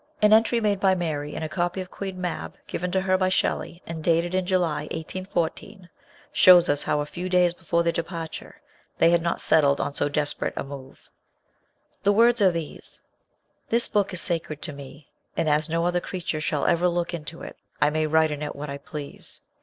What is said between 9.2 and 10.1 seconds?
not settled on so